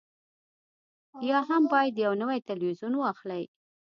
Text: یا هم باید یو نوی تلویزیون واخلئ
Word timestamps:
یا 1.29 1.39
هم 1.49 1.63
باید 1.71 1.95
یو 2.05 2.13
نوی 2.21 2.39
تلویزیون 2.49 2.93
واخلئ 2.97 3.43